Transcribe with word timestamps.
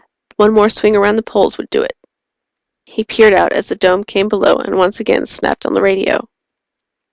One 0.37 0.51
more 0.55 0.67
swing 0.71 0.95
around 0.95 1.17
the 1.17 1.21
poles 1.21 1.59
would 1.59 1.69
do 1.69 1.83
it. 1.83 1.95
He 2.87 3.03
peered 3.03 3.33
out 3.33 3.53
as 3.53 3.69
the 3.69 3.75
Dome 3.75 4.03
came 4.03 4.29
below 4.29 4.55
and 4.55 4.75
once 4.75 4.99
again 4.99 5.27
snapped 5.27 5.63
on 5.63 5.75
the 5.75 5.81
radio. 5.83 6.27